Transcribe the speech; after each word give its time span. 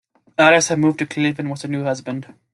Alice 0.39 0.69
had 0.69 0.79
moved 0.79 0.97
to 0.97 1.05
Cleveland 1.05 1.51
with 1.51 1.61
her 1.61 1.67
new 1.67 1.83
husband. 1.83 2.33